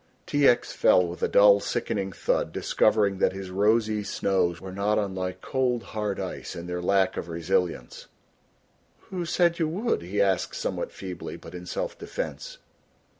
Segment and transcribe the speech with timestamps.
[0.25, 0.47] T.
[0.47, 0.73] X.
[0.73, 5.83] fell with a dull sickening thud, discovering that his rosy snows were not unlike cold,
[5.83, 8.07] hard ice in their lack of resilience.
[9.11, 12.57] "Who said you would?" he asked somewhat feebly, but in self defence.